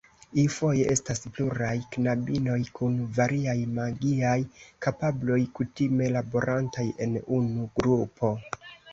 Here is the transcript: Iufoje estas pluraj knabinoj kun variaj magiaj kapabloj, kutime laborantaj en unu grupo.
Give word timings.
Iufoje 0.41 0.85
estas 0.91 1.19
pluraj 1.33 1.73
knabinoj 1.95 2.55
kun 2.79 2.95
variaj 3.17 3.55
magiaj 3.75 4.39
kapabloj, 4.85 5.37
kutime 5.59 6.07
laborantaj 6.15 6.87
en 7.07 7.13
unu 7.41 7.69
grupo. 7.81 8.33